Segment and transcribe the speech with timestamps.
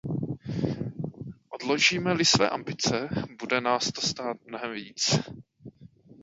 [1.49, 3.09] Odložíme-li své ambice,
[3.41, 5.19] bude nás to stát mnohem víc.